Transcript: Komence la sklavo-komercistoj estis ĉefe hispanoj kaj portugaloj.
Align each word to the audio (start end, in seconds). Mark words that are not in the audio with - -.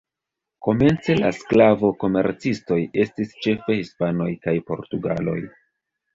Komence 0.67 1.15
la 1.19 1.29
sklavo-komercistoj 1.39 2.79
estis 3.05 3.37
ĉefe 3.45 3.77
hispanoj 3.83 4.33
kaj 4.49 4.57
portugaloj. 4.73 5.39